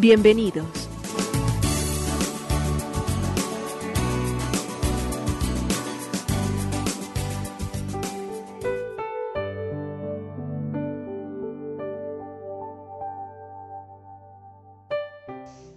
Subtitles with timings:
[0.00, 0.64] Bienvenidos.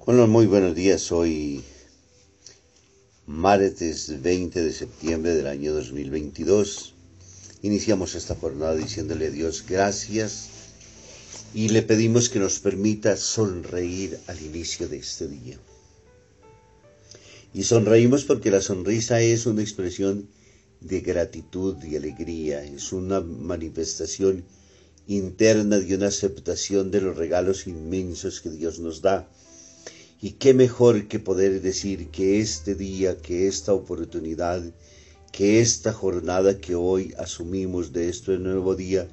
[0.05, 1.12] Bueno, muy buenos días.
[1.12, 1.63] Hoy
[3.26, 6.93] martes 20 de septiembre del año 2022.
[7.63, 10.60] Iniciamos esta jornada diciéndole a Dios gracias
[11.53, 15.57] y le pedimos que nos permita sonreír al inicio de este día.
[17.53, 20.29] Y sonreímos porque la sonrisa es una expresión
[20.79, 24.45] de gratitud y alegría, es una manifestación
[25.07, 29.27] interna de una aceptación de los regalos inmensos que Dios nos da.
[30.21, 34.63] Y qué mejor que poder decir que este día, que esta oportunidad,
[35.33, 39.07] que esta jornada que hoy asumimos de este nuevo día,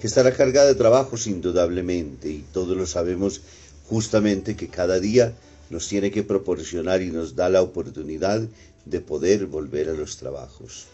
[0.00, 3.42] que estará cargada de trabajos indudablemente, y todos lo sabemos
[3.86, 5.34] justamente que cada día
[5.68, 8.40] nos tiene que proporcionar y nos da la oportunidad
[8.86, 10.86] de poder volver a los trabajos.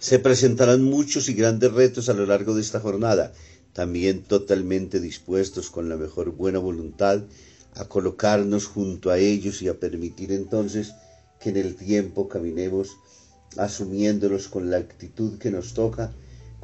[0.00, 3.32] Se presentarán muchos y grandes retos a lo largo de esta jornada,
[3.72, 7.22] también totalmente dispuestos con la mejor buena voluntad
[7.76, 10.92] a colocarnos junto a ellos y a permitir entonces
[11.40, 12.96] que en el tiempo caminemos
[13.56, 16.12] asumiéndolos con la actitud que nos toca,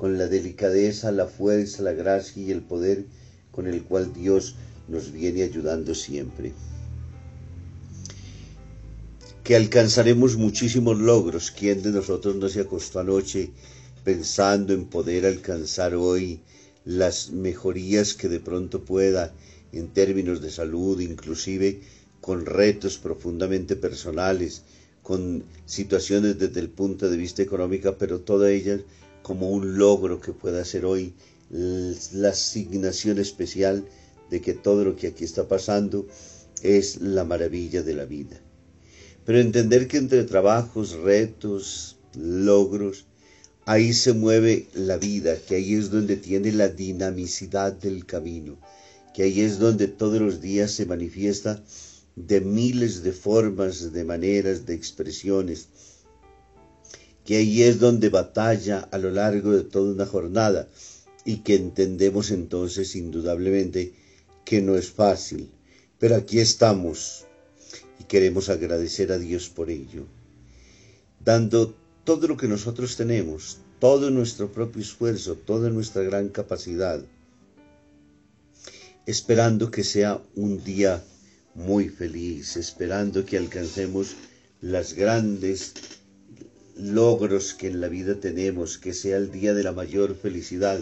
[0.01, 3.05] con la delicadeza, la fuerza, la gracia y el poder
[3.53, 4.55] con el cual Dios
[4.89, 6.55] nos viene ayudando siempre.
[9.45, 11.51] Que alcanzaremos muchísimos logros.
[11.51, 13.51] ¿Quién de nosotros no se acostó anoche
[14.03, 16.41] pensando en poder alcanzar hoy
[16.87, 19.35] las mejorías que de pronto pueda
[19.71, 21.83] en términos de salud, inclusive
[22.23, 24.63] con retos profundamente personales,
[25.03, 28.81] con situaciones desde el punto de vista económico, pero todas ellas
[29.31, 31.15] como un logro que pueda ser hoy
[31.51, 33.85] la asignación especial
[34.29, 36.09] de que todo lo que aquí está pasando
[36.63, 38.41] es la maravilla de la vida.
[39.25, 43.07] Pero entender que entre trabajos, retos, logros,
[43.67, 48.59] ahí se mueve la vida, que ahí es donde tiene la dinamicidad del camino,
[49.15, 51.63] que ahí es donde todos los días se manifiesta
[52.17, 55.69] de miles de formas, de maneras, de expresiones,
[57.31, 60.69] que ahí es donde batalla a lo largo de toda una jornada
[61.25, 63.93] y que entendemos entonces indudablemente
[64.45, 65.49] que no es fácil,
[66.01, 67.27] pero aquí estamos
[68.01, 70.07] y queremos agradecer a Dios por ello,
[71.25, 77.01] dando todo lo que nosotros tenemos, todo nuestro propio esfuerzo, toda nuestra gran capacidad,
[79.07, 81.01] esperando que sea un día
[81.55, 84.17] muy feliz, esperando que alcancemos
[84.61, 85.75] las grandes
[86.83, 90.81] logros que en la vida tenemos, que sea el día de la mayor felicidad,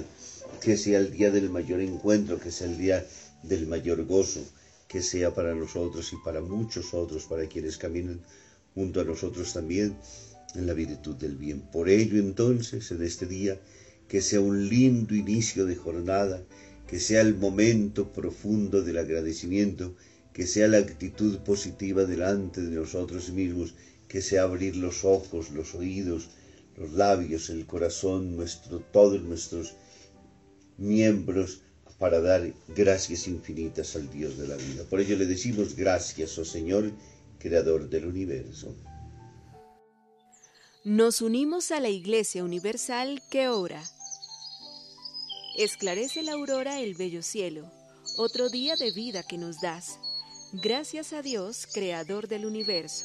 [0.61, 3.07] que sea el día del mayor encuentro, que sea el día
[3.43, 4.41] del mayor gozo,
[4.87, 8.21] que sea para nosotros y para muchos otros, para quienes caminan
[8.75, 9.97] junto a nosotros también
[10.55, 11.61] en la virtud del bien.
[11.61, 13.61] Por ello entonces, en este día,
[14.09, 16.43] que sea un lindo inicio de jornada,
[16.87, 19.95] que sea el momento profundo del agradecimiento,
[20.33, 23.75] que sea la actitud positiva delante de nosotros mismos,
[24.09, 26.31] que sea abrir los ojos, los oídos,
[26.77, 29.75] los labios, el corazón, nuestro, todos nuestros
[30.79, 31.61] miembros
[31.99, 34.85] para dar gracias infinitas al Dios de la vida.
[34.89, 36.93] Por ello le decimos gracias, oh Señor,
[37.39, 38.75] Creador del universo.
[40.85, 43.83] Nos unimos a la Iglesia Universal que ora.
[45.57, 47.71] Esclarece la aurora el bello cielo,
[48.17, 49.99] otro día de vida que nos das.
[50.53, 53.05] Gracias a Dios, Creador del universo.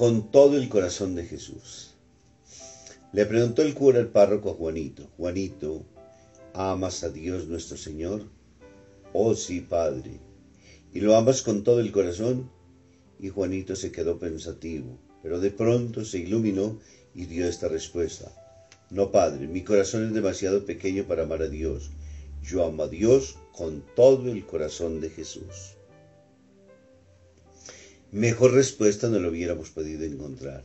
[0.00, 1.90] Con todo el corazón de Jesús.
[3.12, 5.84] Le preguntó el cura al párroco a Juanito, Juanito,
[6.54, 8.22] ¿amas a Dios nuestro Señor?
[9.12, 10.18] Oh sí, Padre.
[10.94, 12.50] ¿Y lo amas con todo el corazón?
[13.18, 16.78] Y Juanito se quedó pensativo, pero de pronto se iluminó
[17.14, 18.32] y dio esta respuesta.
[18.88, 21.90] No, Padre, mi corazón es demasiado pequeño para amar a Dios.
[22.42, 25.76] Yo amo a Dios con todo el corazón de Jesús.
[28.12, 30.64] Mejor respuesta no lo hubiéramos podido encontrar.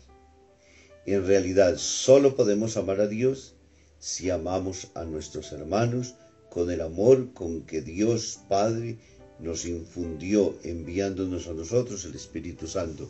[1.06, 3.54] En realidad, solo podemos amar a Dios
[4.00, 6.16] si amamos a nuestros hermanos
[6.50, 8.98] con el amor con que Dios Padre
[9.40, 13.08] nos infundió enviándonos a nosotros el Espíritu Santo,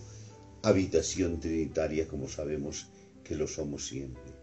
[0.63, 2.87] habitación trinitaria como sabemos
[3.23, 4.33] que lo somos siempre.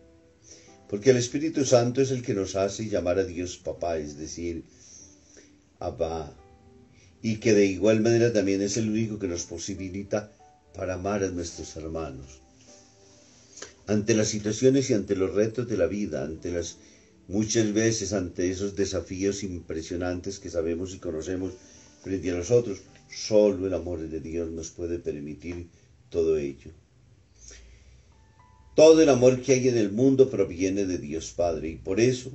[0.88, 4.64] Porque el Espíritu Santo es el que nos hace llamar a Dios papá, es decir,
[5.78, 6.34] Abba,
[7.22, 10.32] y que de igual manera también es el único que nos posibilita
[10.74, 12.40] para amar a nuestros hermanos.
[13.86, 16.78] Ante las situaciones y ante los retos de la vida, ante las
[17.28, 21.52] muchas veces ante esos desafíos impresionantes que sabemos y conocemos
[22.02, 25.68] frente a nosotros, solo el amor de Dios nos puede permitir
[26.10, 26.72] todo ello.
[28.75, 32.32] Todo el amor que hay en el mundo proviene de Dios Padre y por eso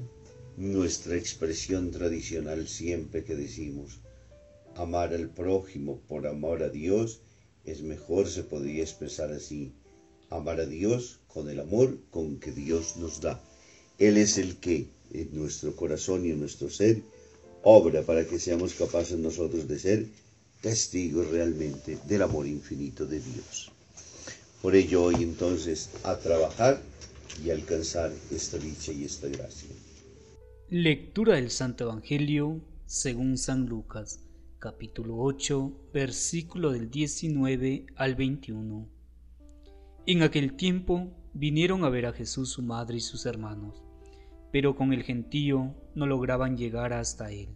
[0.56, 4.00] nuestra expresión tradicional siempre que decimos
[4.78, 7.20] amar al prójimo por amor a Dios,
[7.66, 9.74] es mejor se podría expresar así,
[10.30, 13.42] amar a Dios con el amor con que Dios nos da.
[13.98, 17.02] Él es el que en nuestro corazón y en nuestro ser
[17.64, 20.06] obra para que seamos capaces nosotros de ser
[20.62, 23.72] testigos realmente del amor infinito de Dios.
[24.62, 26.82] Por ello hoy entonces a trabajar
[27.44, 29.70] y alcanzar esta dicha y esta gracia.
[30.70, 34.20] Lectura del Santo Evangelio según San Lucas
[34.59, 38.89] capítulo 8, versículo del 19 al 21.
[40.07, 43.83] En aquel tiempo vinieron a ver a Jesús su madre y sus hermanos,
[44.51, 47.50] pero con el gentío no lograban llegar hasta él.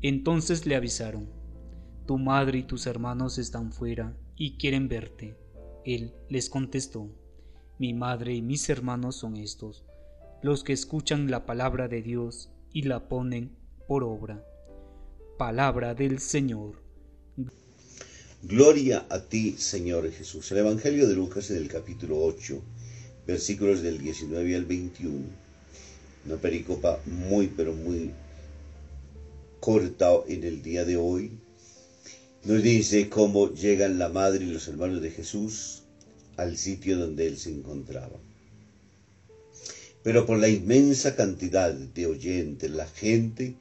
[0.00, 1.28] Entonces le avisaron,
[2.06, 5.36] Tu madre y tus hermanos están fuera y quieren verte.
[5.84, 7.10] Él les contestó,
[7.80, 9.84] Mi madre y mis hermanos son estos,
[10.42, 13.56] los que escuchan la palabra de Dios y la ponen
[13.88, 14.44] por obra.
[15.38, 16.72] Palabra del Señor.
[18.42, 20.50] Gloria a ti, Señor Jesús.
[20.50, 22.60] El Evangelio de Lucas en el capítulo 8,
[23.24, 25.26] versículos del 19 al 21.
[26.26, 28.10] Una pericopa muy, pero muy
[29.60, 31.30] corta en el día de hoy.
[32.42, 35.84] Nos dice cómo llegan la madre y los hermanos de Jesús
[36.36, 38.18] al sitio donde él se encontraba.
[40.02, 43.54] Pero por la inmensa cantidad de oyentes, la gente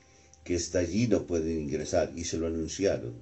[0.47, 3.15] que está allí no pueden ingresar y se lo anunciaron.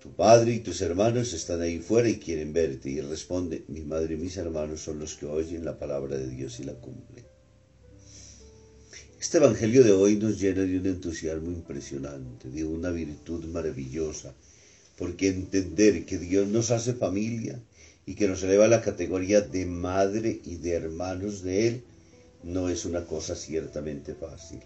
[0.00, 2.88] Tu padre y tus hermanos están ahí fuera y quieren verte.
[2.88, 6.60] Y responde, mi madre y mis hermanos son los que oyen la palabra de Dios
[6.60, 7.26] y la cumplen.
[9.20, 14.32] Este Evangelio de hoy nos llena de un entusiasmo impresionante, de una virtud maravillosa,
[14.96, 17.60] porque entender que Dios nos hace familia
[18.06, 21.84] y que nos eleva a la categoría de madre y de hermanos de Él,
[22.42, 24.60] no es una cosa ciertamente fácil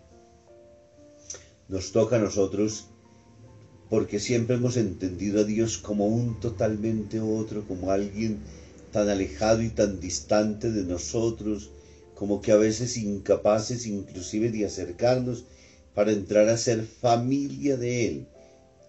[1.68, 2.86] nos toca a nosotros
[3.90, 8.38] porque siempre hemos entendido a Dios como un totalmente otro, como alguien
[8.92, 11.70] tan alejado y tan distante de nosotros,
[12.14, 15.44] como que a veces incapaces inclusive de acercarnos
[15.94, 18.26] para entrar a ser familia de Él.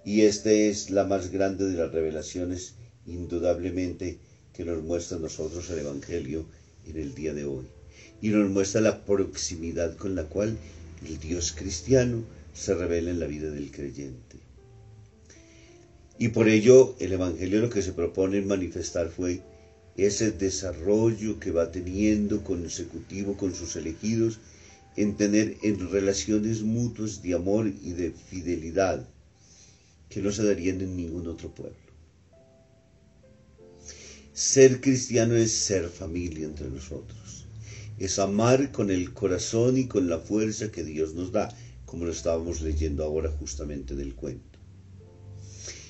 [0.04, 4.20] Y esta es la más grande de las revelaciones, indudablemente,
[4.54, 6.46] que nos muestra a nosotros el Evangelio
[6.86, 7.66] en el día de hoy.
[8.22, 10.58] Y nos muestra la proximidad con la cual
[11.06, 14.38] el Dios cristiano se revela en la vida del creyente.
[16.18, 19.42] Y por ello el Evangelio lo que se propone manifestar fue
[19.96, 24.40] ese desarrollo que va teniendo consecutivo con sus elegidos
[24.96, 29.08] en tener en relaciones mutuas de amor y de fidelidad
[30.10, 31.78] que no se darían en ningún otro pueblo.
[34.34, 37.46] Ser cristiano es ser familia entre nosotros,
[37.98, 41.50] es amar con el corazón y con la fuerza que Dios nos da
[41.90, 44.60] como lo estábamos leyendo ahora justamente del cuento.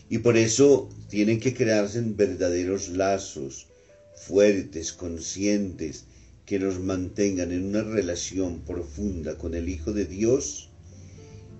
[0.07, 3.67] Y por eso tienen que crearse verdaderos lazos
[4.15, 6.05] fuertes, conscientes,
[6.45, 10.69] que nos mantengan en una relación profunda con el Hijo de Dios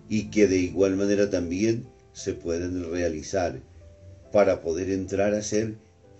[0.07, 3.61] y que de igual manera también se pueden realizar
[4.31, 5.75] para poder entrar a ser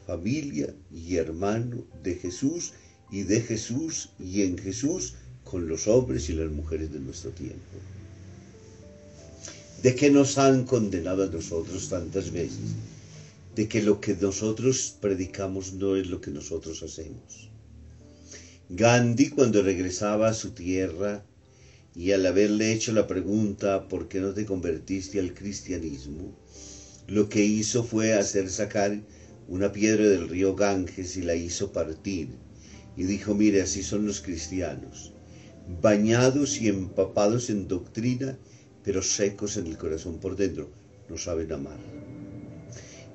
[0.06, 2.74] familia y hermano de Jesús
[3.12, 7.80] y de Jesús y en Jesús con los hombres y las mujeres de nuestro tiempo.
[9.82, 12.76] ¿De qué nos han condenado a nosotros tantas veces?
[13.56, 17.50] De que lo que nosotros predicamos no es lo que nosotros hacemos.
[18.68, 21.24] Gandhi cuando regresaba a su tierra
[21.96, 26.38] y al haberle hecho la pregunta ¿por qué no te convertiste al cristianismo?
[27.08, 29.00] Lo que hizo fue hacer sacar
[29.48, 32.28] una piedra del río Ganges y la hizo partir.
[32.98, 35.14] Y dijo, mire, así son los cristianos,
[35.82, 38.38] bañados y empapados en doctrina,
[38.90, 40.68] pero secos en el corazón por dentro,
[41.10, 41.78] no saben amar.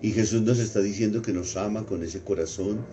[0.00, 2.86] Y Jesús nos está diciendo que nos ama con ese corazón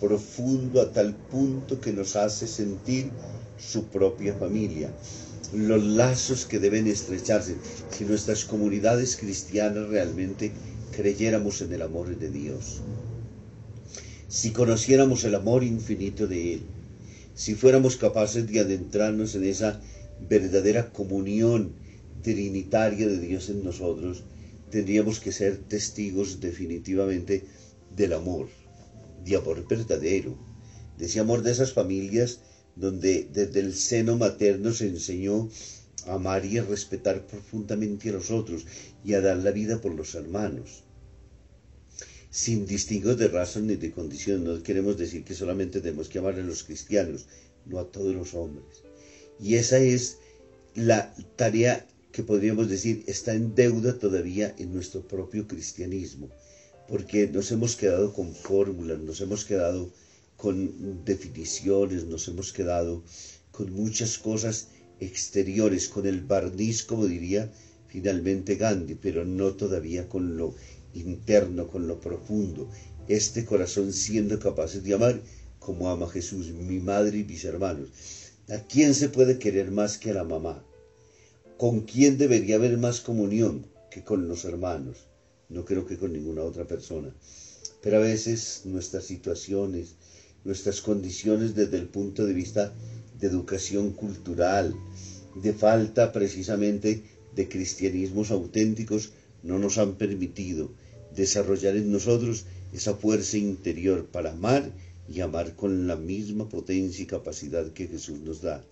[0.00, 3.10] profundo a tal punto que nos hace sentir
[3.58, 4.92] su propia familia.
[5.52, 7.56] Los lazos que deben estrecharse
[7.90, 10.52] si nuestras comunidades cristianas realmente
[10.96, 12.80] creyéramos en el amor de Dios.
[14.28, 16.62] Si conociéramos el amor infinito de Él,
[17.34, 19.80] si fuéramos capaces de adentrarnos en esa
[20.28, 21.89] verdadera comunión
[22.22, 24.24] trinitaria de Dios en nosotros,
[24.70, 27.44] tendríamos que ser testigos definitivamente
[27.96, 28.48] del amor,
[29.24, 30.38] de amor verdadero,
[30.98, 32.40] de ese amor de esas familias
[32.76, 35.48] donde desde el seno materno se enseñó
[36.06, 38.64] a amar y a respetar profundamente a los otros
[39.04, 40.84] y a dar la vida por los hermanos.
[42.30, 46.34] Sin distingos de raza ni de condición, no queremos decir que solamente tenemos que amar
[46.34, 47.26] a los cristianos,
[47.66, 48.84] no a todos los hombres.
[49.40, 50.18] Y esa es
[50.74, 56.28] la tarea que podríamos decir está en deuda todavía en nuestro propio cristianismo,
[56.88, 59.90] porque nos hemos quedado con fórmulas, nos hemos quedado
[60.36, 63.02] con definiciones, nos hemos quedado
[63.52, 67.52] con muchas cosas exteriores, con el barniz, como diría
[67.88, 70.54] finalmente Gandhi, pero no todavía con lo
[70.94, 72.70] interno, con lo profundo.
[73.08, 75.20] Este corazón siendo capaces de amar
[75.58, 77.90] como ama Jesús, mi madre y mis hermanos.
[78.48, 80.64] ¿A quién se puede querer más que a la mamá?
[81.60, 84.96] ¿Con quién debería haber más comunión que con los hermanos?
[85.50, 87.14] No creo que con ninguna otra persona.
[87.82, 89.96] Pero a veces nuestras situaciones,
[90.42, 92.72] nuestras condiciones desde el punto de vista
[93.18, 94.74] de educación cultural,
[95.34, 97.02] de falta precisamente
[97.36, 99.10] de cristianismos auténticos,
[99.42, 100.70] no nos han permitido
[101.14, 104.72] desarrollar en nosotros esa fuerza interior para amar
[105.10, 108.64] y amar con la misma potencia y capacidad que Jesús nos da.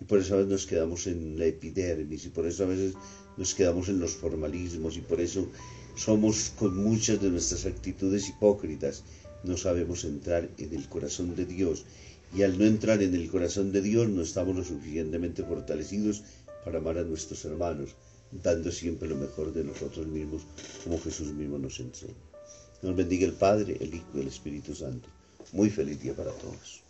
[0.00, 2.94] Y por eso a veces nos quedamos en la epidermis y por eso a veces
[3.36, 5.48] nos quedamos en los formalismos y por eso
[5.96, 9.04] somos con muchas de nuestras actitudes hipócritas
[9.44, 11.84] no sabemos entrar en el corazón de Dios
[12.34, 16.22] y al no entrar en el corazón de Dios no estamos lo suficientemente fortalecidos
[16.64, 17.90] para amar a nuestros hermanos,
[18.32, 20.42] dando siempre lo mejor de nosotros mismos,
[20.82, 22.14] como Jesús mismo nos enseña.
[22.82, 25.08] Nos bendiga el Padre, el Hijo y el Espíritu Santo.
[25.52, 26.83] Muy feliz día para todos.